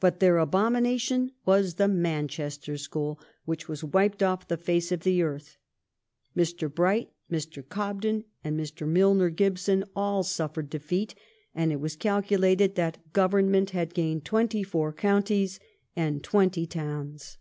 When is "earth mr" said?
5.22-6.74